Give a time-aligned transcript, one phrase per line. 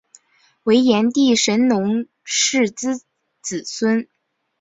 [0.63, 2.97] 为炎帝神农氏之
[3.43, 4.07] 子孙。